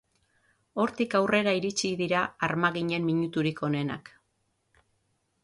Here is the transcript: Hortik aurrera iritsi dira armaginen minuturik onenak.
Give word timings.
Hortik 0.83 1.13
aurrera 1.19 1.53
iritsi 1.57 1.91
dira 1.99 2.23
armaginen 2.49 3.07
minuturik 3.11 3.63
onenak. 3.69 4.11